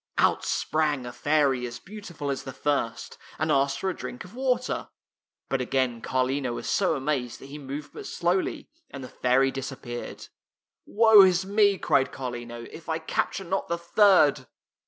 [0.17, 4.33] Out sprang a fairy as beautiful as the fii'st, and asked for a drink of
[4.33, 4.89] water.
[5.47, 10.27] But again Carlino was so amazed that he moved but slowly, and the fairy disappeared."
[10.87, 14.47] Woe is me," cried Carlino," if I cap ture not the third!